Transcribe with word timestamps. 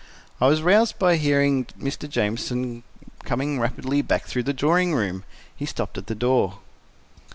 I 0.41 0.47
was 0.47 0.63
roused 0.63 0.97
by 0.97 1.17
hearing 1.17 1.65
Mr. 1.79 2.09
Jamieson 2.09 2.81
coming 3.23 3.59
rapidly 3.59 4.01
back 4.01 4.25
through 4.25 4.41
the 4.41 4.51
drawing 4.51 4.95
room. 4.95 5.23
He 5.55 5.67
stopped 5.67 5.95
at 5.95 6.07
the 6.07 6.15
door. 6.15 6.57